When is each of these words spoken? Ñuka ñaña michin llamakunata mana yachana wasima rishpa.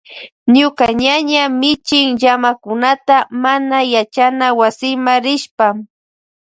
Ñuka 0.55 0.85
ñaña 1.01 1.43
michin 1.59 2.09
llamakunata 2.21 3.17
mana 3.43 3.77
yachana 3.93 4.47
wasima 4.59 5.13
rishpa. 5.25 5.67